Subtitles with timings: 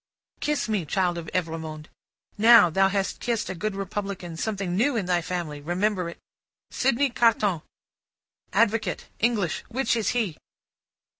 [0.39, 1.85] "Kiss me, child of Evrémonde.
[2.35, 6.17] Now, thou hast kissed a good Republican; something new in thy family; remember it!
[6.71, 7.61] Sydney Carton.
[8.51, 9.09] Advocate.
[9.19, 9.63] English.
[9.69, 10.37] Which is he?"